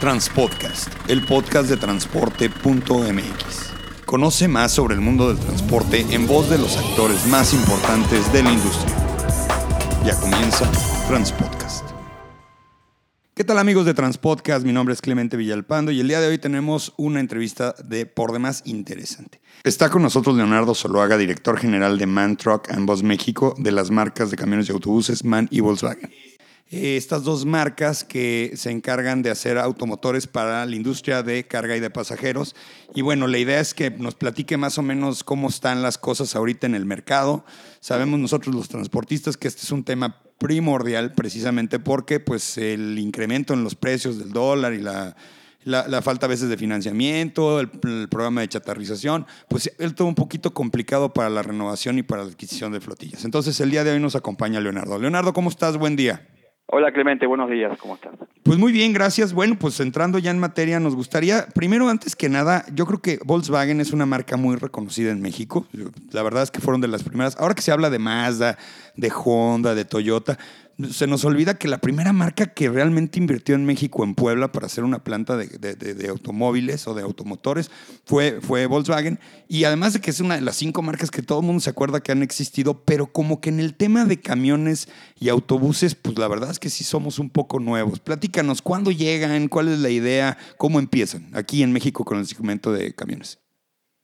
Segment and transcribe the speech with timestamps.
[0.00, 2.54] Transpodcast, el podcast de transporte.mx.
[4.06, 8.42] Conoce más sobre el mundo del transporte en voz de los actores más importantes de
[8.42, 8.96] la industria.
[10.02, 10.72] Ya comienza
[11.06, 11.84] Transpodcast.
[13.34, 14.64] ¿Qué tal amigos de Transpodcast?
[14.64, 18.32] Mi nombre es Clemente Villalpando y el día de hoy tenemos una entrevista de por
[18.32, 19.42] demás interesante.
[19.64, 23.90] Está con nosotros Leonardo Soloaga, director general de Man Truck and Bus México de las
[23.90, 26.10] marcas de camiones y autobuses Man y Volkswagen.
[26.72, 31.76] Eh, estas dos marcas que se encargan de hacer automotores para la industria de carga
[31.76, 32.54] y de pasajeros.
[32.94, 36.36] Y bueno, la idea es que nos platique más o menos cómo están las cosas
[36.36, 37.44] ahorita en el mercado.
[37.80, 43.52] Sabemos nosotros los transportistas que este es un tema primordial precisamente porque pues el incremento
[43.52, 45.16] en los precios del dólar y la,
[45.64, 47.68] la, falta a veces de financiamiento, el,
[48.08, 52.30] programa de chatarrización, pues es todo un poquito complicado para la renovación y para la
[52.30, 53.24] adquisición de flotillas.
[53.24, 55.00] Entonces el día de hoy nos acompaña Leonardo.
[55.00, 55.76] Leonardo, ¿cómo estás?
[55.76, 56.26] Buen día.
[56.72, 58.12] Hola Clemente, buenos días, ¿cómo estás?
[58.44, 59.32] Pues muy bien, gracias.
[59.32, 63.18] Bueno, pues entrando ya en materia, nos gustaría, primero, antes que nada, yo creo que
[63.24, 65.66] Volkswagen es una marca muy reconocida en México.
[66.12, 67.36] La verdad es que fueron de las primeras.
[67.40, 68.56] Ahora que se habla de Mazda,
[68.94, 70.38] de Honda, de Toyota,
[70.90, 74.66] se nos olvida que la primera marca que realmente invirtió en México, en Puebla, para
[74.66, 77.70] hacer una planta de, de, automóviles o de automotores,
[78.04, 79.18] fue, fue Volkswagen.
[79.48, 81.70] Y además de que es una de las cinco marcas que todo el mundo se
[81.70, 86.18] acuerda que han existido, pero como que en el tema de camiones y autobuses, pues
[86.18, 88.00] la verdad es que sí somos un poco nuevos.
[88.00, 89.48] Platícanos, ¿cuándo llegan?
[89.48, 90.36] ¿Cuál es la idea?
[90.56, 93.40] ¿Cómo empiezan aquí en México con el segmento de camiones?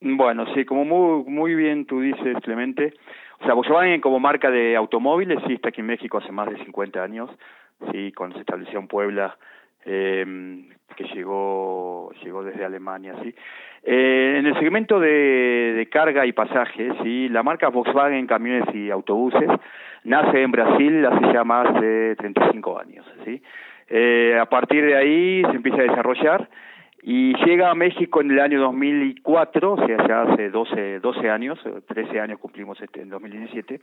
[0.01, 2.93] Bueno, sí, como muy, muy bien tú dices, Clemente,
[3.41, 6.65] o sea, Volkswagen como marca de automóviles sí está aquí en México hace más de
[6.65, 7.31] 50 años,
[7.93, 9.37] sí, cuando se estableció en Puebla,
[9.85, 10.65] eh,
[10.97, 13.35] que llegó llegó desde Alemania, sí.
[13.85, 18.91] Eh, en el segmento de, de carga y pasajes, sí, la marca Volkswagen camiones y
[18.91, 19.49] autobuses
[20.05, 23.43] nace en Brasil hace ya más de 35 años, sí.
[23.89, 26.49] Eh, a partir de ahí se empieza a desarrollar
[27.09, 31.57] y llega a México en el año 2004, o sea, ya hace 12, 12 años,
[31.87, 33.81] 13 años cumplimos este en 2017,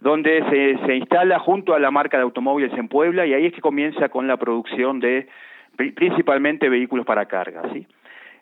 [0.00, 3.52] donde se, se instala junto a la marca de automóviles en Puebla y ahí es
[3.52, 5.28] que comienza con la producción de
[5.76, 7.86] principalmente vehículos para carga, ¿sí?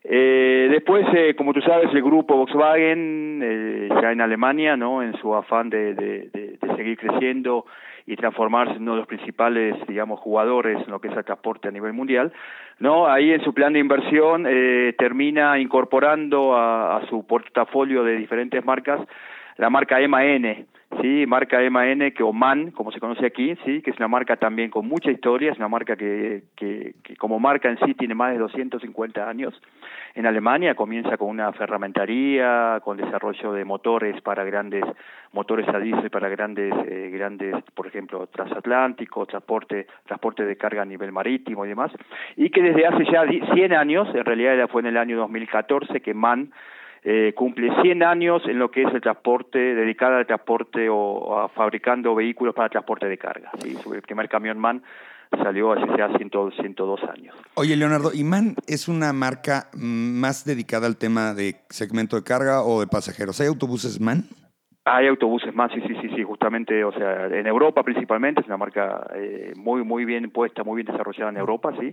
[0.04, 5.03] Eh, después, eh, como tú sabes, el grupo Volkswagen, eh, ya en Alemania, ¿no?
[5.03, 7.66] En su afán de, de, de, de seguir creciendo
[8.06, 11.69] y transformarse en uno de los principales, digamos, jugadores en lo que es el transporte
[11.69, 12.32] a nivel mundial,
[12.78, 13.06] ¿no?
[13.06, 19.00] Ahí en su plan de inversión eh, termina incorporando a, su portafolio de diferentes marcas
[19.56, 20.66] la marca MAN,
[21.00, 24.36] sí, marca MAN que o MAN, como se conoce aquí, sí, que es una marca
[24.36, 28.16] también con mucha historia, es una marca que, que, que como marca en sí tiene
[28.16, 29.54] más de 250 años.
[30.14, 34.84] En Alemania comienza con una ferramentaría, con desarrollo de motores para grandes
[35.32, 40.84] motores a diésel para grandes eh, grandes, por ejemplo, transatlánticos, transporte transporte de carga a
[40.84, 41.91] nivel marítimo y demás,
[42.36, 46.14] y que desde hace ya 100 años, en realidad fue en el año 2014 que
[46.14, 46.53] MAN
[47.03, 51.48] eh, cumple 100 años en lo que es el transporte, dedicada al transporte o, a
[51.48, 53.50] fabricando vehículos para transporte de carga.
[53.58, 53.76] ¿sí?
[53.92, 54.80] El primer camión MAN
[55.37, 57.34] salió hace ya 100, 102 años.
[57.55, 62.62] Oye, Leonardo, ¿y MAN es una marca más dedicada al tema de segmento de carga
[62.62, 63.41] o de pasajeros?
[63.41, 64.25] ¿Hay autobuses MAN?
[64.87, 68.59] Hay autobuses más, sí, sí, sí, sí, justamente, o sea, en Europa principalmente, es una
[68.59, 71.91] marca eh, muy, muy bien puesta, muy bien desarrollada en Europa, sí,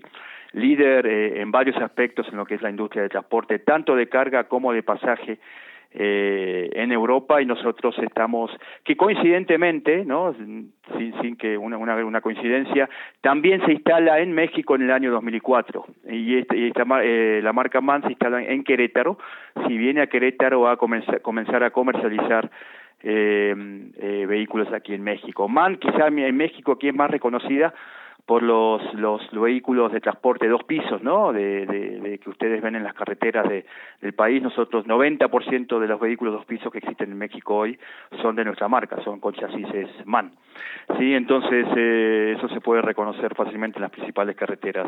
[0.51, 4.09] líder eh, en varios aspectos en lo que es la industria del transporte, tanto de
[4.09, 5.39] carga como de pasaje,
[5.93, 8.49] eh, en Europa y nosotros estamos
[8.83, 10.73] que coincidentemente no sin,
[11.21, 15.85] sin que una, una, una coincidencia también se instala en México en el año 2004
[16.09, 19.17] y, este, y esta, eh, la marca MAN se instala en Querétaro.
[19.67, 22.49] Si viene a Querétaro a comenzar, comenzar a comercializar
[23.03, 23.53] eh,
[23.97, 25.49] eh, vehículos aquí en México.
[25.49, 27.73] MAN quizá en México aquí es más reconocida
[28.31, 31.33] por los, los vehículos de transporte dos pisos, ¿no?
[31.33, 33.65] De, que ustedes ven en las carreteras de,
[33.99, 34.41] del país.
[34.41, 37.77] Nosotros, 90% de los vehículos dos pisos que existen en México hoy
[38.21, 39.67] son de nuestra marca, son con chasis
[40.05, 40.31] MAN.
[40.97, 44.87] Sí, entonces eh, eso se puede reconocer fácilmente en las principales carreteras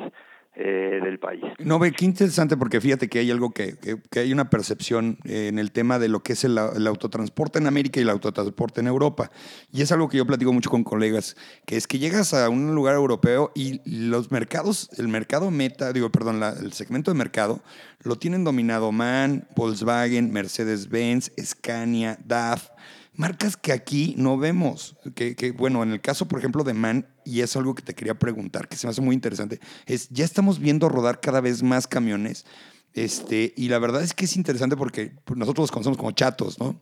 [0.56, 1.44] eh, del país.
[1.58, 5.48] No, ve, qué interesante porque fíjate que hay algo que, que, hay una percepción eh,
[5.48, 8.82] en el tema de lo que es el, el, autotransporte en América y el autotransporte
[8.82, 9.32] en Europa.
[9.72, 11.36] Y es algo que yo platico mucho con colegas,
[11.66, 16.12] que es que llegas a un lugar europeo y los mercados, el mercado meta, digo,
[16.12, 17.64] perdón, la, el segmento de mercado,
[18.04, 22.70] lo tienen dominado MAN, Volkswagen, Mercedes-Benz, Scania, DAF
[23.16, 24.96] marcas que aquí no vemos.
[25.16, 28.16] Que, bueno, en el caso, por ejemplo, de MAN, y es algo que te quería
[28.16, 31.88] preguntar, que se me hace muy interesante, es ya estamos viendo rodar cada vez más
[31.88, 32.46] camiones.
[32.94, 36.80] Este, y la verdad es que es interesante porque nosotros los conocemos como chatos, ¿no?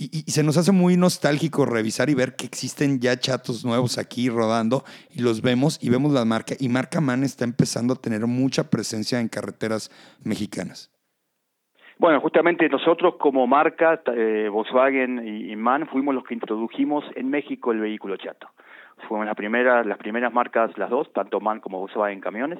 [0.00, 4.28] Y, se nos hace muy nostálgico revisar y ver que existen ya chatos nuevos aquí
[4.28, 6.54] rodando y los vemos y vemos la marca.
[6.60, 9.90] Y Marca Man está empezando a tener mucha presencia en carreteras
[10.22, 10.90] mexicanas.
[11.98, 17.72] Bueno, justamente nosotros como marca, eh, Volkswagen y, MAN, fuimos los que introdujimos en México
[17.72, 18.48] el vehículo chato.
[19.08, 22.58] Fuimos las primeras, las primeras marcas, las dos, tanto MAN como Volkswagen camiones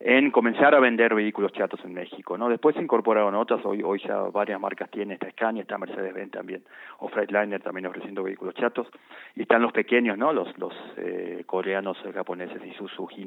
[0.00, 2.48] en comenzar a vender vehículos chatos en México, ¿no?
[2.48, 6.62] Después se incorporaron otras, hoy, hoy ya varias marcas tienen, está Scania, está Mercedes-Benz también,
[6.98, 8.86] o Freightliner también ofreciendo vehículos chatos,
[9.34, 10.32] y están los pequeños, ¿no?
[10.32, 13.26] Los, los eh, coreanos, japoneses y Suzuki,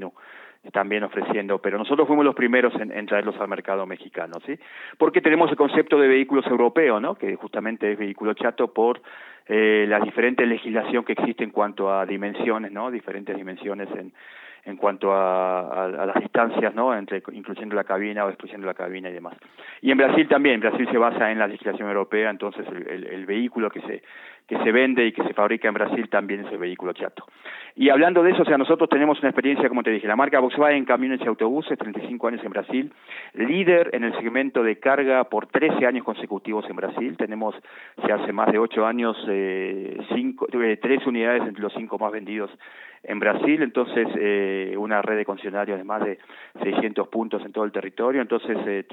[0.71, 4.57] también ofreciendo, pero nosotros fuimos los primeros en, en, traerlos al mercado mexicano, ¿sí?
[4.97, 7.15] Porque tenemos el concepto de vehículos europeos, ¿no?
[7.15, 9.01] Que justamente es vehículo chato por
[9.47, 12.91] eh, la diferente legislación que existe en cuanto a dimensiones, ¿no?
[12.91, 14.13] Diferentes dimensiones en
[14.63, 16.95] en cuanto a, a, las distancias, ¿no?
[16.95, 19.35] Entre incluyendo la cabina o excluyendo la cabina y demás.
[19.81, 23.81] Y en Brasil también, Brasil se basa en la legislación europea, entonces el, vehículo que
[23.81, 24.01] se
[24.47, 27.25] que se vende y que se fabrica en Brasil también es el vehículo chato.
[27.73, 30.41] Y hablando de eso, o sea, nosotros tenemos una experiencia, como te dije, la marca
[30.41, 32.93] Volkswagen en camiones y autobuses, 35 años en Brasil,
[33.33, 37.55] líder en el segmento de carga por 13 años consecutivos en Brasil, tenemos
[38.05, 42.11] ya hace más de 8 años eh, cinco, eh, tres unidades entre los cinco más
[42.11, 42.51] vendidos
[43.03, 46.17] en Brasil, entonces eh, una red de concesionarios de más de
[46.63, 48.85] 600 puntos en todo el territorio, entonces eh,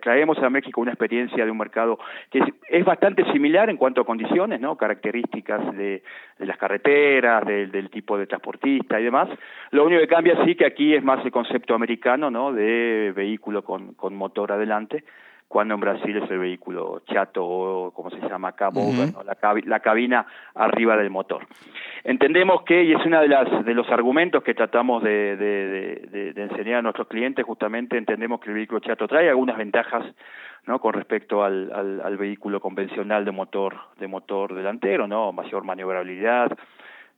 [0.00, 1.98] traemos a México una experiencia de un mercado
[2.30, 4.76] que es, bastante similar en cuanto a condiciones, ¿no?
[4.76, 6.02] características de,
[6.38, 9.28] las carreteras, del tipo de transportista y demás.
[9.70, 12.52] Lo único que cambia sí que aquí es más el concepto americano, ¿no?
[12.52, 15.04] de vehículo con, con motor adelante
[15.48, 18.70] cuando en Brasil es el vehículo chato o como se llama acá,
[19.64, 21.46] la, cabina arriba del motor.
[22.04, 26.42] Entendemos que, y es uno de, las, de los argumentos que tratamos de, de, de,
[26.42, 30.04] enseñar a nuestros clientes, justamente entendemos que el vehículo chato trae algunas ventajas
[30.66, 30.80] ¿no?
[30.80, 35.32] con respecto al, al, al vehículo convencional de motor, de motor delantero, ¿no?
[35.32, 36.56] mayor maniobrabilidad,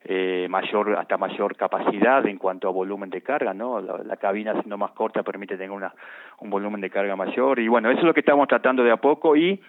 [0.04, 3.80] eh, mayor hasta mayor capacidad en cuanto a volumen de carga, ¿no?
[3.80, 5.92] La, cabina siendo más corta permite tener una,
[6.38, 8.96] un volumen de carga mayor y bueno, eso es lo que estamos tratando de a
[8.96, 9.60] poco y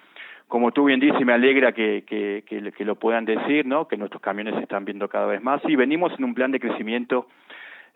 [0.48, 3.88] como tú bien dices, me alegra que, que, que, lo puedan decir, ¿no?
[3.88, 6.60] Que nuestros camiones se están viendo cada vez más y venimos en un plan de
[6.60, 7.28] crecimiento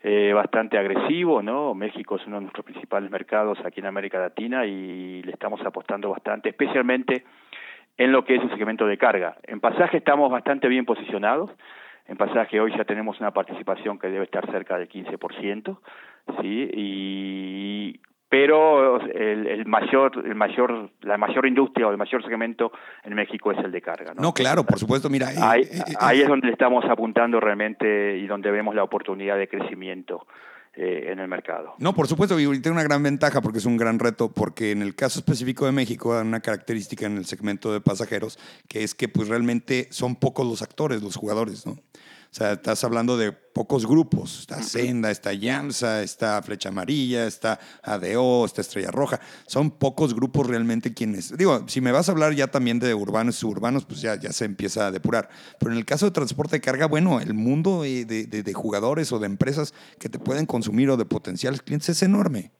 [0.02, 1.74] eh, bastante agresivo, ¿no?
[1.74, 6.10] México es uno de nuestros principales mercados aquí en América Latina y le estamos apostando
[6.10, 7.24] bastante, especialmente
[7.98, 9.36] en lo que es el segmento de carga.
[9.42, 11.50] En pasaje estamos bastante bien posicionados,
[12.08, 15.78] en pasaje hoy ya tenemos una participación que debe estar cerca del 15%,
[16.40, 16.70] ¿sí?
[16.72, 22.72] Y pero el, el, mayor el mayor la mayor industria o el mayor segmento
[23.04, 25.94] en México es el de carga no, no claro por supuesto mira eh, ahí, eh,
[26.00, 30.26] ahí es donde estamos apuntando realmente y donde vemos la oportunidad de crecimiento
[30.76, 31.74] eh, en el mercado.
[31.78, 34.82] No, por supuesto, y tiene una gran ventaja porque es un gran reto, porque en
[34.82, 38.38] el caso específico de México hay una característica en el segmento de pasajeros,
[38.68, 41.78] que es que pues realmente son pocos los actores, los jugadores, ¿no?
[42.30, 44.40] O sea, estás hablando de pocos grupos.
[44.40, 49.20] Está Senda, está Llanza, está Flecha Amarilla, está ADO, está Estrella Roja.
[49.46, 51.36] Son pocos grupos realmente quienes...
[51.36, 54.32] Digo, si me vas a hablar ya también de urbanos y suburbanos, pues ya, ya
[54.32, 55.28] se empieza a depurar.
[55.58, 59.18] Pero en el caso de transporte de carga, bueno, el mundo de, de jugadores o
[59.18, 62.52] de empresas que te pueden consumir o de potenciales clientes es enorme.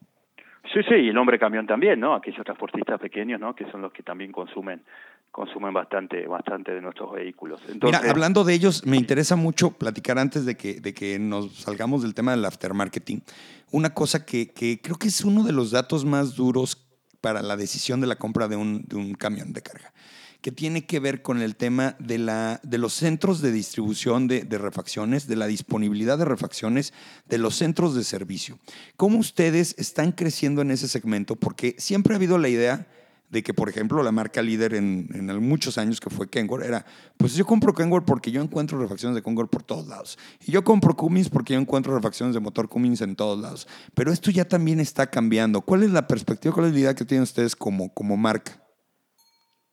[0.72, 2.14] Sí, sí, y el hombre camión también, ¿no?
[2.14, 3.54] Aquellos transportistas pequeños, ¿no?
[3.54, 4.82] Que son los que también consumen
[5.31, 7.61] consumen bastante bastante de nuestros vehículos.
[7.82, 12.02] Mira, hablando de ellos, me interesa mucho platicar antes de que, de que nos salgamos
[12.02, 13.23] del tema del aftermarketing.
[13.70, 16.87] Una cosa que, que creo que es uno de los datos más duros
[17.21, 19.92] para la decisión de la compra de un, de un camión de carga
[20.40, 24.42] que tiene que ver con el tema de, la, de los centros de distribución de,
[24.42, 26.92] de, refacciones, de la disponibilidad de refacciones,
[27.28, 28.59] de los centros de servicio.
[28.97, 31.35] ¿Cómo ustedes están creciendo en ese segmento?
[31.35, 32.87] Porque siempre ha habido la idea
[33.30, 35.06] de que, por ejemplo, la marca líder en,
[35.40, 36.85] muchos años que fue Kenworth era,
[37.16, 40.18] pues yo compro Kenworth porque yo encuentro refacciones de Kenworth por todos lados.
[40.47, 43.68] Y yo compro Cummins porque yo encuentro refacciones de motor Cummins en todos lados.
[43.95, 45.61] Pero esto ya también está cambiando.
[45.61, 48.52] ¿Cuál es la perspectiva, cuál es la idea que tienen ustedes como, como marca?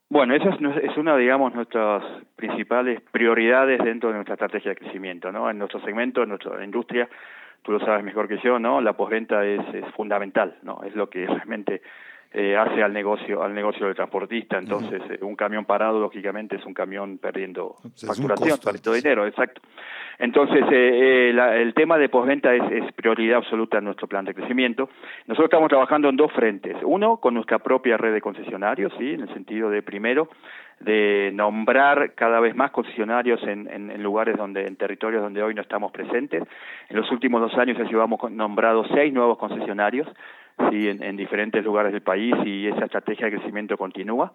[0.10, 2.04] Bueno, esa es, una, digamos, nuestras
[2.36, 5.50] principales prioridades dentro de nuestra estrategia de crecimiento, ¿no?
[5.50, 7.10] En nuestro segmento, en nuestra industria,
[7.64, 8.80] tú lo sabes mejor que yo, ¿no?
[8.80, 10.84] La postventa es, es fundamental, ¿no?
[10.84, 11.82] Es lo que realmente
[12.36, 14.58] eh, hace al negocio al negocio del transportista.
[14.58, 19.62] Entonces, eh, un camión parado, lógicamente, es un camión perdiendo facturación, perdiendo dinero, exacto.
[20.18, 24.34] Entonces, eh, eh el tema de postventa es, es, prioridad absoluta en nuestro plan de
[24.34, 24.90] crecimiento.
[25.28, 26.76] Nosotros estamos trabajando en dos frentes.
[26.84, 29.14] Uno, con nuestra propia red de concesionarios, ¿sí?
[29.14, 30.30] en el sentido de, primero,
[30.80, 35.54] de nombrar cada vez más concesionarios en, en, en, lugares donde, en territorios donde hoy
[35.54, 36.44] no estamos presentes.
[36.90, 40.08] En los últimos dos años ya llevamos nombrado seis nuevos concesionarios
[40.70, 44.34] sí en, diferentes lugares del país y esa estrategia de crecimiento continúa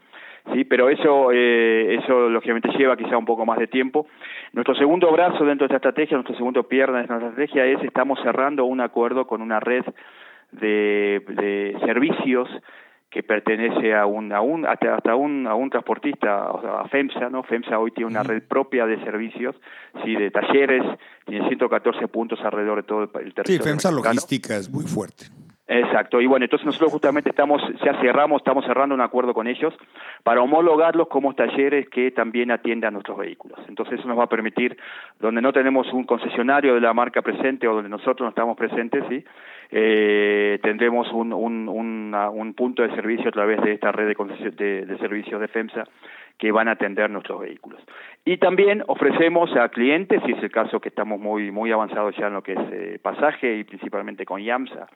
[0.53, 4.07] sí pero eso eh, eso lógicamente lleva quizá un poco más de tiempo
[4.53, 8.19] nuestro segundo brazo dentro de esta estrategia nuestro segundo pierna de esta estrategia es estamos
[8.23, 9.85] cerrando un acuerdo con una red
[10.53, 12.49] de, de servicios
[13.11, 16.89] que pertenece a un, a un hasta, hasta un, a un transportista, o sea, a
[16.89, 17.43] FEMSA, ¿no?
[17.43, 19.57] FEMSA hoy tiene una red propia de servicios,
[20.05, 20.83] sí, de talleres,
[21.25, 23.45] tiene 114 puntos alrededor de todo el, territorio.
[23.47, 25.27] Sí, FEMSA logística es muy fuerte.
[25.71, 29.75] Exacto, y bueno, entonces nosotros justamente estamos, ya cerramos, estamos cerrando un acuerdo con ellos
[30.23, 33.59] para homologarlos como talleres que también atiendan nuestros vehículos.
[33.69, 34.79] Entonces eso nos va a permitir,
[35.21, 39.05] donde no tenemos un concesionario de la marca presente o donde nosotros no estamos presentes,
[39.11, 39.23] ¿sí?
[39.71, 44.87] eh, tendremos un, un, un punto de servicio a través de esta red de, de,
[44.87, 45.85] de servicios de FEMSA
[46.39, 47.83] que van a atender nuestros vehículos.
[48.25, 52.29] Y también ofrecemos a clientes, si es el caso que estamos muy muy avanzados ya
[52.29, 54.89] en lo que es eh, pasaje y principalmente con YAMSA,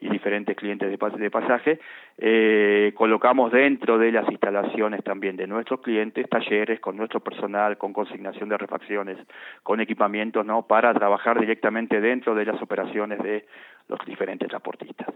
[0.00, 1.78] y diferentes clientes de, pasaje,
[2.18, 7.92] eh, colocamos dentro de las instalaciones también de nuestros clientes talleres con nuestro personal, con
[7.92, 9.18] consignación de refacciones,
[9.62, 10.62] con equipamientos, ¿no?
[10.62, 13.46] Para trabajar directamente dentro de las operaciones de
[13.88, 15.08] los diferentes transportistas.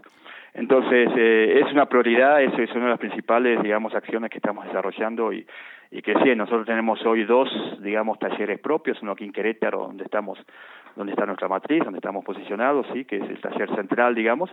[0.53, 4.65] Entonces, eh, es una prioridad, es, es una de las principales, digamos, acciones que estamos
[4.65, 5.45] desarrollando y,
[5.91, 7.49] y que sí, nosotros tenemos hoy dos,
[7.81, 10.37] digamos, talleres propios, uno aquí en Querétaro, donde estamos,
[10.95, 14.51] donde está nuestra matriz, donde estamos posicionados, sí, que es el taller central, digamos,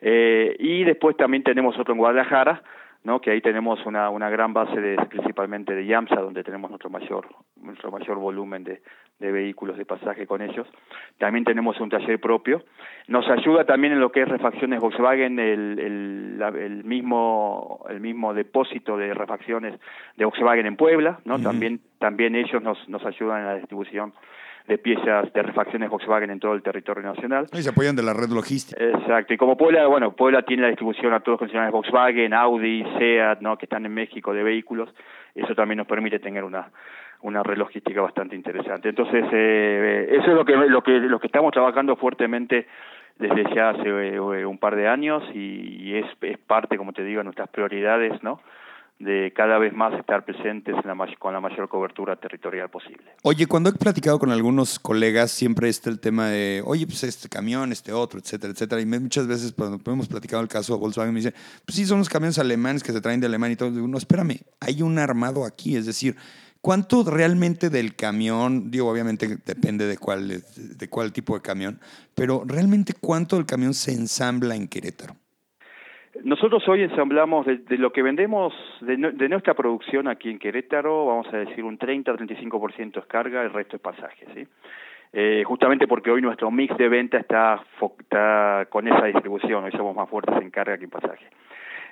[0.00, 2.62] eh, y después también tenemos otro en Guadalajara,
[3.04, 3.20] ¿no?
[3.20, 7.26] que ahí tenemos una, una gran base de, principalmente de YAMSA, donde tenemos nuestro mayor,
[7.56, 8.82] nuestro mayor volumen de,
[9.18, 10.66] de vehículos de pasaje con ellos.
[11.18, 12.62] También tenemos un taller propio.
[13.08, 18.34] Nos ayuda también en lo que es refacciones Volkswagen, el, el, el mismo, el mismo
[18.34, 19.78] depósito de refacciones
[20.16, 21.40] de Volkswagen en Puebla, ¿no?
[21.40, 24.12] También, también ellos nos, nos ayudan en la distribución
[24.68, 27.46] de piezas de refacciones Volkswagen en todo el territorio nacional.
[27.52, 28.82] Y se apoyan de la red logística.
[28.82, 32.84] Exacto, y como Puebla, bueno, Puebla tiene la distribución a todos los concesionarios Volkswagen, Audi,
[32.98, 33.56] SEAT, ¿no?
[33.56, 34.94] que están en México de vehículos,
[35.34, 36.70] eso también nos permite tener una
[37.20, 38.88] una red logística bastante interesante.
[38.90, 42.68] Entonces, eh, eso es lo que, lo que, lo que estamos trabajando fuertemente
[43.18, 47.18] desde ya hace eh, un par de años y, es, es parte, como te digo,
[47.18, 48.40] de nuestras prioridades, ¿no?
[48.98, 50.74] De cada vez más estar presentes
[51.18, 53.04] con la mayor cobertura territorial posible.
[53.22, 57.28] Oye, cuando he platicado con algunos colegas, siempre está el tema de, oye, pues este
[57.28, 58.80] camión, este otro, etcétera, etcétera.
[58.80, 61.98] Y muchas veces cuando hemos platicado el caso de Volkswagen, me dicen, pues sí, son
[61.98, 63.70] los camiones alemanes que se traen de Alemania y todo.
[63.70, 65.76] Digo, no, espérame, hay un armado aquí.
[65.76, 66.16] Es decir,
[66.60, 71.78] ¿cuánto realmente del camión, digo, obviamente depende de cuál, de cuál tipo de camión,
[72.16, 75.14] pero realmente cuánto del camión se ensambla en Querétaro?
[76.28, 81.26] Nosotros hoy ensamblamos de, lo que vendemos de, de, nuestra producción aquí en Querétaro, vamos
[81.32, 84.46] a decir un 30-35% es carga, el resto es pasaje, ¿sí?
[85.14, 87.62] Eh, justamente porque hoy nuestro mix de venta está,
[87.98, 91.24] está con esa distribución, hoy somos más fuertes en carga que en pasaje.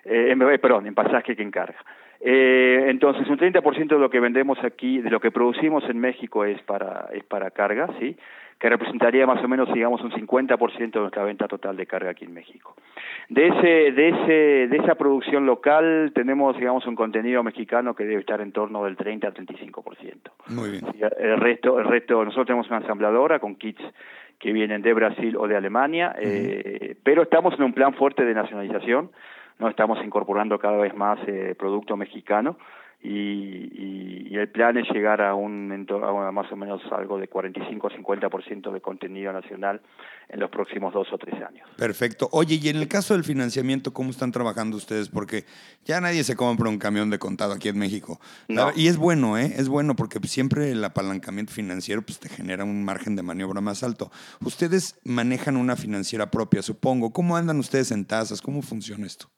[0.04, 1.78] Eh, en, perdón, en pasaje que en carga.
[2.20, 6.44] Eh, entonces, un 30% de lo que vendemos aquí, de lo que producimos en México
[6.44, 8.14] es para, es para carga, ¿sí?
[8.58, 12.24] Que representaría más o menos, digamos, un 50% de nuestra venta total de carga aquí
[12.24, 12.74] en México.
[13.28, 18.20] De ese, de ese, de esa producción local tenemos, digamos, un contenido mexicano que debe
[18.20, 20.14] estar en torno del 30 al 35%.
[20.48, 20.84] Muy bien.
[21.18, 23.82] El resto, el resto, nosotros tenemos una ensambladora con kits
[24.38, 28.34] que vienen de Brasil o de Alemania, eh, pero estamos en un plan fuerte de
[28.34, 29.10] nacionalización,
[29.58, 32.56] no estamos incorporando cada vez más eh, producto mexicano
[33.02, 37.86] y, y, el plan es llegar a un a más o menos algo de 45
[37.86, 39.80] o 50% de contenido nacional
[40.28, 41.68] en los próximos dos o tres años.
[41.76, 42.28] Perfecto.
[42.32, 45.08] Oye, y en el caso del financiamiento, ¿cómo están trabajando ustedes?
[45.08, 45.44] Porque
[45.84, 48.20] ya nadie se compra un camión de contado aquí en México.
[48.74, 49.52] Y es bueno, ¿eh?
[49.56, 53.82] Es bueno porque siempre el apalancamiento financiero pues, te genera un margen de maniobra más
[53.82, 54.10] alto.
[54.40, 57.12] Ustedes manejan una financiera propia, supongo.
[57.12, 58.42] ¿Cómo andan ustedes en tasas?
[58.42, 59.28] ¿Cómo funciona esto?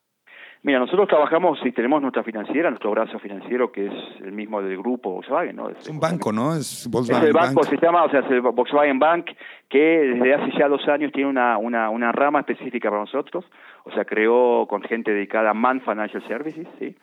[0.62, 4.76] Mira, nosotros trabajamos y tenemos nuestra financiera, nuestro brazo financiero, que es el mismo del
[4.78, 5.70] grupo Volkswagen, ¿no?
[5.70, 6.54] Es, un banco, ¿no?
[6.54, 9.30] Es Volkswagen es el banco, se llama, o sea, es el Volkswagen Bank,
[9.68, 13.44] que desde hace ya dos años tiene una, una, una rama específica para nosotros,
[13.84, 16.96] o sea, creó con gente dedicada a Man Financial Services, ¿sí?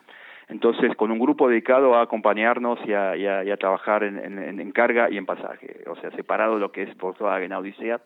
[0.48, 4.70] Entonces, con un grupo dedicado a acompañarnos y a, y a, trabajar en, en, en,
[4.70, 8.02] carga y en pasaje, o sea, separado lo que es Volkswagen Audi Seat,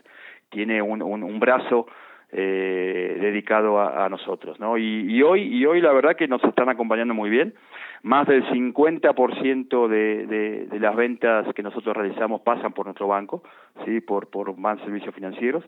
[0.49, 1.87] tiene un, un, un brazo
[2.33, 4.79] eh, dedicado a, nosotros, ¿no?
[4.79, 7.55] Y, hoy y hoy la verdad que nos están acompañando muy bien.
[8.03, 13.43] Más del 50% de, de, las ventas que nosotros realizamos pasan por nuestro banco,
[13.85, 15.63] sí, por por más servicios financieros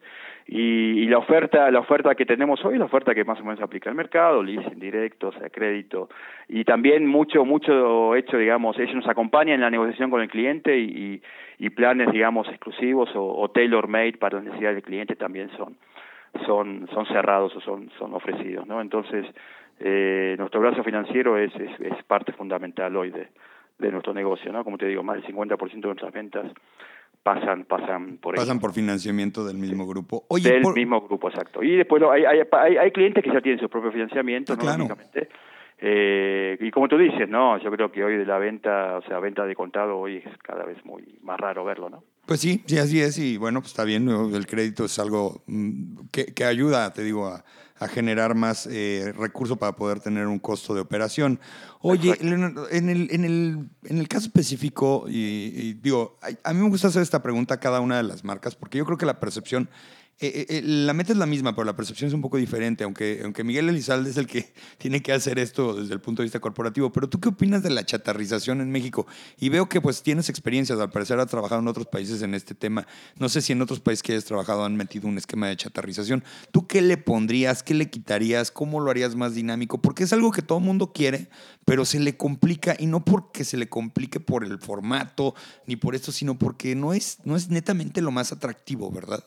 [0.47, 3.61] y, y la oferta la oferta que tenemos hoy, la oferta que más o menos
[3.61, 6.09] aplica al mercado, leasing directo, o sea, crédito
[6.49, 10.79] y también mucho mucho hecho, digamos, ellos nos acompañan en la negociación con el cliente
[10.79, 11.21] y,
[11.59, 15.77] y, planes, digamos, exclusivos o, o tailor made para las necesidades del cliente también son
[16.47, 18.81] son son cerrados o son son ofrecidos, ¿no?
[18.81, 19.27] Entonces
[19.81, 23.29] eh, nuestro brazo financiero es, es, es parte fundamental hoy de,
[23.79, 24.65] de nuestro negocio, ¿no?
[24.65, 26.47] Como te digo, más del 50% de nuestras ventas
[27.23, 31.77] pasan pasan por pasan por financiamiento del mismo grupo Oye, del mismo grupo exacto y
[31.77, 34.89] después hay, hay, hay, clientes que ya tienen su propio financiamiento ah, ¿no?
[35.85, 39.19] Eh, y como tú dices, no, yo creo que hoy de la venta, o sea,
[39.19, 42.05] venta de contado hoy es cada vez muy más raro verlo, ¿no?
[42.25, 43.19] Pues sí, sí, así es.
[43.19, 44.09] Y bueno, pues está bien.
[44.09, 47.43] El crédito es algo mm, que, que ayuda, te digo, a,
[47.83, 51.41] a generar más eh, recursos para poder tener un costo de operación.
[51.81, 56.89] Oye, en el, en, el, en el caso específico, y, digo, a, mí me gusta
[56.89, 59.69] hacer esta pregunta a cada una de las marcas, porque yo creo que la percepción
[60.23, 62.85] eh, eh, eh, la meta es la misma, pero la percepción es un poco diferente,
[62.85, 66.27] aunque, aunque Miguel Elizalde es el que tiene que hacer esto desde el punto de
[66.27, 66.93] vista corporativo.
[66.93, 69.09] Pero tú qué opinas de la chatarrización en México?
[69.41, 72.55] Y veo que pues tienes experiencias, al parecer has trabajado en otros países en este
[72.55, 72.87] tema.
[73.19, 76.23] No sé si en otros países que hayas trabajado han metido un esquema de chatarrización.
[76.53, 77.65] ¿Tú qué le pondrías?
[77.65, 78.53] ¿Qué le quitarías?
[78.53, 79.83] ¿Cómo lo harías más dinámico?
[79.83, 81.31] Porque es algo que todo el mundo quiere,
[81.65, 85.35] pero se le complica y no porque se le complique por el formato
[85.67, 89.25] ni por esto, sino porque no es, no es netamente lo más atractivo, ¿verdad?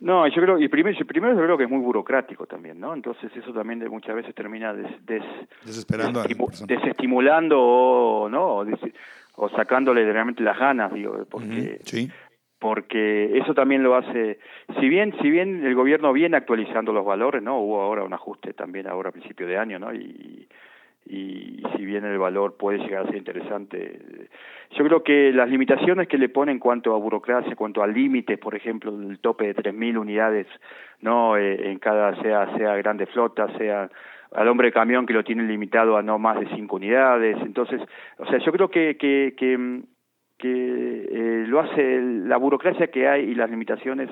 [0.00, 2.94] No, yo creo, y primero, primero yo creo que es muy burocrático también, ¿no?
[2.94, 4.86] Entonces eso también muchas veces termina des,
[5.64, 6.22] desesperando
[6.66, 8.64] desestimulando o, ¿no?
[9.34, 12.10] O, sacándole realmente las ganas, digo, porque sí.
[12.60, 14.38] porque eso también lo hace,
[14.78, 17.60] si bien si bien el gobierno viene actualizando los valores, ¿no?
[17.60, 19.92] Hubo ahora un ajuste también ahora a principio de año, ¿no?
[19.92, 20.48] Y,
[21.08, 24.28] y si bien el valor puede llegar a ser interesante,
[24.72, 27.86] yo creo que las limitaciones que le pone en cuanto a burocracia, en cuanto a
[27.86, 30.46] límites, por ejemplo, el tope de 3.000 unidades,
[31.00, 33.88] no eh, en cada sea sea grande flota, sea
[34.32, 37.80] al hombre de camión que lo tiene limitado a no más de 5 unidades, entonces,
[38.18, 39.80] o sea, yo creo que que que,
[40.36, 44.10] que eh, lo hace la burocracia que hay y las limitaciones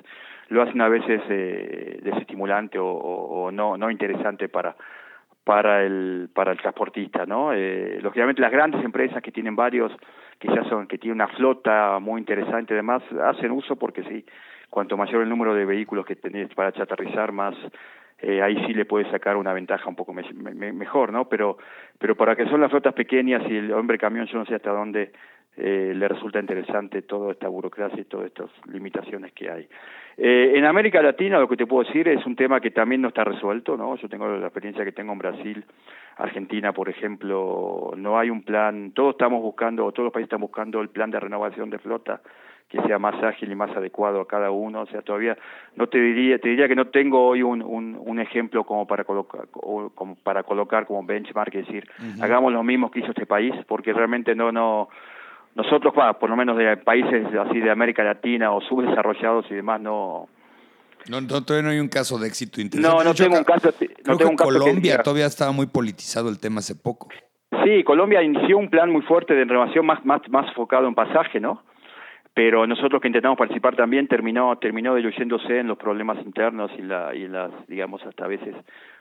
[0.49, 4.77] lo hacen a veces eh, desestimulante o, o no no interesante para
[5.47, 9.93] para el para el transportista no eh, lógicamente las grandes empresas que tienen varios
[10.41, 14.25] que ya son que tienen una flota muy interesante además hacen uso porque sí
[14.69, 17.55] cuanto mayor el número de vehículos que tenés para chatarrizar más
[18.21, 21.59] eh, ahí sí le puedes sacar una ventaja un poco mejor no pero
[21.99, 24.71] pero para que son las flotas pequeñas y el hombre camión yo no sé hasta
[24.71, 25.13] dónde
[25.59, 29.67] eh, le resulta interesante toda esta burocracia y todas estas limitaciones que hay.
[30.19, 33.09] Eh, en América Latina lo que te puedo decir es un tema que también no
[33.09, 33.97] está resuelto, ¿no?
[33.97, 35.65] Yo tengo la experiencia que tengo en Brasil,
[36.19, 40.83] Argentina, por ejemplo, no hay un plan, todos estamos buscando, todos los países están buscando
[40.83, 42.21] el plan de renovación de flota
[42.69, 45.39] que sea más ágil y más adecuado a cada uno, o sea, todavía
[45.77, 49.05] no te diría, te diría que no tengo hoy un, un, un ejemplo como para
[49.05, 51.89] colocar como para colocar como benchmark, es decir,
[52.21, 54.89] hagamos lo mismo que hizo este país, porque realmente no no
[55.57, 60.29] nosotros, por lo menos de países así de América Latina o subdesarrollados y demás, no...
[61.09, 62.99] No, todavía no hay un caso de éxito interesante.
[62.99, 63.71] No, no tengo un caso.
[64.05, 67.09] No tengo un caso Colombia todavía estaba muy politizado el tema hace poco.
[67.65, 71.39] Sí, Colombia inició un plan muy fuerte de renovación más, más, más enfocado en pasaje,
[71.39, 71.63] ¿no?
[72.37, 77.15] Pero nosotros que intentamos participar también terminó, terminó diluyéndose en los problemas internos y, la,
[77.15, 78.55] y las, digamos, hasta a veces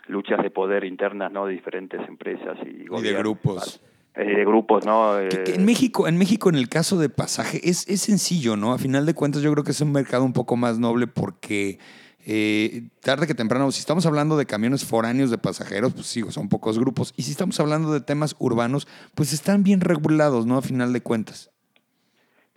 [0.07, 1.45] luchas de poder internas, ¿no?
[1.45, 3.81] De diferentes empresas y, y de grupos.
[4.15, 5.19] Eh, de grupos, ¿no?
[5.19, 8.71] en eh, México, en México, en el caso de pasaje, es, es sencillo, ¿no?
[8.71, 11.77] A final de cuentas, yo creo que es un mercado un poco más noble porque
[12.25, 16.47] eh, tarde que temprano, si estamos hablando de camiones foráneos de pasajeros, pues sí, son
[16.47, 17.13] pocos grupos.
[17.17, 20.57] Y si estamos hablando de temas urbanos, pues están bien regulados, ¿no?
[20.57, 21.51] A final de cuentas.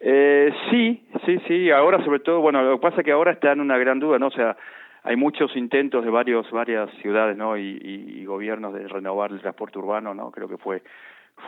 [0.00, 1.70] Eh, sí, sí, sí.
[1.70, 4.18] Ahora, sobre todo, bueno, lo que pasa es que ahora está en una gran duda,
[4.18, 4.28] ¿no?
[4.28, 4.56] O sea,
[5.02, 7.56] hay muchos intentos de varios, varias ciudades, ¿no?
[7.56, 10.30] Y, y, y gobiernos de renovar el transporte urbano, ¿no?
[10.30, 10.82] Creo que fue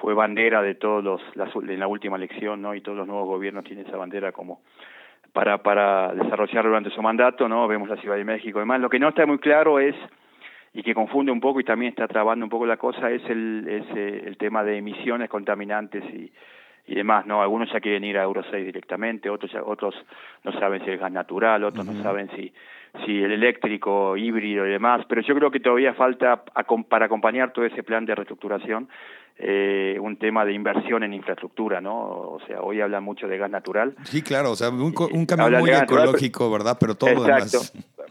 [0.00, 3.64] fue bandera de todos los en la última elección no y todos los nuevos gobiernos
[3.64, 4.60] tienen esa bandera como
[5.32, 8.98] para para desarrollar durante su mandato no vemos la Ciudad de México además lo que
[8.98, 9.94] no está muy claro es
[10.72, 13.66] y que confunde un poco y también está trabando un poco la cosa es el
[13.68, 16.30] es eh, el tema de emisiones contaminantes y
[16.90, 17.40] y demás, ¿no?
[17.40, 19.94] Algunos ya quieren ir a Euro 6 directamente, otros otros
[20.42, 22.52] no saben si es gas natural, otros no saben si
[23.06, 26.42] si el eléctrico, híbrido y demás, pero yo creo que todavía falta
[26.88, 28.88] para acompañar todo ese plan de reestructuración
[29.42, 31.96] eh, un tema de inversión en infraestructura, ¿no?
[31.96, 33.94] O sea, hoy hablan mucho de gas natural.
[34.02, 36.76] Sí, claro, o sea, un, un cambio muy ecológico, ¿verdad?
[36.78, 37.58] Pero todo Exacto.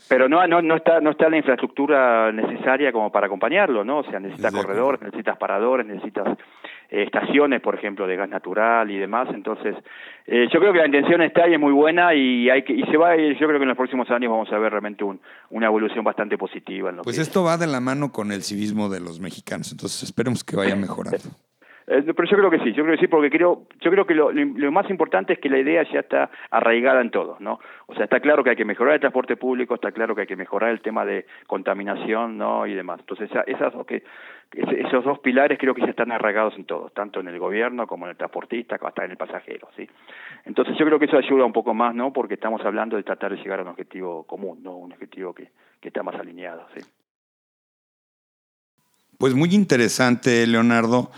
[0.08, 4.00] Pero no, no, no está, no está la infraestructura necesaria como para acompañarlo, ¿no?
[4.00, 6.42] O sea, necesitas corredores, necesitas paradores, necesitas eh,
[6.90, 9.30] estaciones, por ejemplo, de gas natural y demás.
[9.34, 9.76] Entonces,
[10.26, 12.84] eh, yo creo que la intención está y es muy buena y hay que y
[12.84, 13.16] se va.
[13.16, 16.38] yo creo que en los próximos años vamos a ver realmente un, una evolución bastante
[16.38, 16.90] positiva.
[16.90, 19.72] En pues esto va de la mano con el civismo de los mexicanos.
[19.72, 21.18] Entonces, esperemos que vaya mejorando.
[21.92, 24.14] Eh, pero yo creo que sí, yo creo que sí, porque creo, yo creo que
[24.14, 27.60] lo, más importante es que la idea ya está arraigada en todos, ¿no?
[27.88, 30.28] O sea, está claro que hay que mejorar el transporte público, está claro que hay
[30.28, 32.68] que mejorar el tema de contaminación, ¿no?
[32.68, 33.00] Y demás.
[33.00, 33.74] Entonces, esas,
[34.52, 38.06] esos dos pilares creo que ya están arraigados en todos, tanto en el gobierno como
[38.06, 39.90] en el transportista, hasta en el pasajero, ¿sí?
[40.46, 42.14] Entonces, yo creo que eso ayuda un poco más, ¿no?
[42.14, 44.78] Porque estamos hablando de tratar de llegar a un objetivo común, ¿no?
[44.78, 45.50] Un objetivo que,
[45.82, 46.82] que está más alineado, ¿sí?
[49.18, 51.10] Pues muy interesante, Leonardo.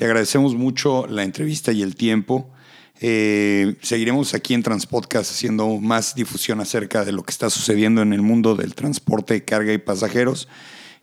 [0.00, 2.48] Te agradecemos mucho la entrevista y el tiempo.
[3.02, 8.14] Eh, seguiremos aquí en Transpodcast haciendo más difusión acerca de lo que está sucediendo en
[8.14, 10.48] el mundo del transporte, carga y pasajeros.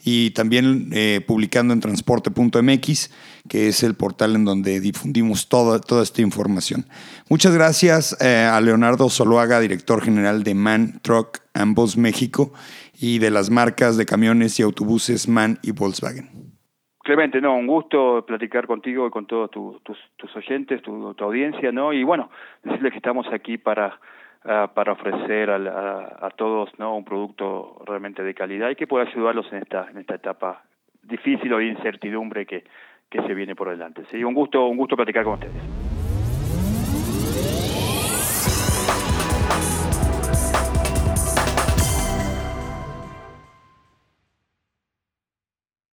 [0.04, 3.12] Y también eh, publicando en transporte.mx,
[3.48, 6.88] que es el portal en donde difundimos toda, toda esta información.
[7.30, 12.52] Muchas gracias eh, a Leonardo Soloaga, director general de MAN Truck Ambos México
[13.00, 16.37] y de las marcas de camiones y autobuses MAN y Volkswagen.
[17.08, 21.94] Clemente, no, un gusto platicar contigo y con todos tus, oyentes, tu, audiencia, ¿no?
[21.94, 22.30] Y bueno,
[22.64, 23.98] decirles que estamos aquí para,
[24.44, 26.98] ah, para ofrecer a, todos, ¿no?
[26.98, 30.64] Un producto realmente de calidad y que pueda ayudarlos en esta, en esta etapa
[31.02, 32.66] difícil o de incertidumbre que,
[33.10, 34.04] que se viene por delante.
[34.12, 35.87] Sí, un gusto, un gusto platicar con ustedes.